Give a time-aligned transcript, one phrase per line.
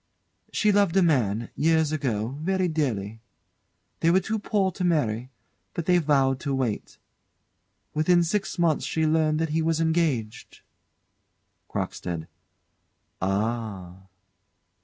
[0.51, 3.21] She loved a man, years ago, very dearly.
[3.99, 5.29] They were too poor to marry,
[5.75, 6.97] but they vowed to wait.
[7.93, 10.61] Within six months she learned that he was engaged.
[11.69, 12.27] CROCKSTEAD.
[13.21, 14.07] Ah!